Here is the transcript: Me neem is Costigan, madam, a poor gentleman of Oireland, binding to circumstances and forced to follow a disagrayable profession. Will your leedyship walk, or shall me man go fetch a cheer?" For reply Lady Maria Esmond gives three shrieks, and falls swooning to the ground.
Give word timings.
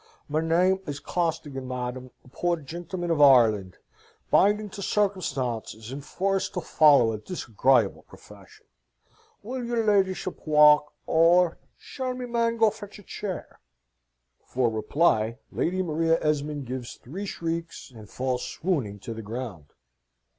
Me 0.27 0.41
neem 0.41 0.79
is 0.87 0.99
Costigan, 0.99 1.67
madam, 1.67 2.09
a 2.25 2.27
poor 2.27 2.57
gentleman 2.57 3.11
of 3.11 3.19
Oireland, 3.19 3.75
binding 4.31 4.67
to 4.71 4.81
circumstances 4.81 5.91
and 5.91 6.03
forced 6.03 6.55
to 6.55 6.61
follow 6.61 7.11
a 7.11 7.19
disagrayable 7.19 8.01
profession. 8.07 8.65
Will 9.43 9.63
your 9.63 9.85
leedyship 9.85 10.47
walk, 10.47 10.91
or 11.05 11.59
shall 11.77 12.15
me 12.15 12.25
man 12.25 12.57
go 12.57 12.71
fetch 12.71 12.97
a 12.97 13.03
cheer?" 13.03 13.59
For 14.43 14.71
reply 14.71 15.37
Lady 15.51 15.83
Maria 15.83 16.17
Esmond 16.19 16.65
gives 16.65 16.95
three 16.95 17.27
shrieks, 17.27 17.91
and 17.95 18.09
falls 18.09 18.43
swooning 18.43 18.97
to 19.01 19.13
the 19.13 19.21
ground. 19.21 19.65